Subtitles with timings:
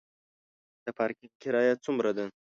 [0.85, 2.25] د پارکینګ کرایه څومره ده؟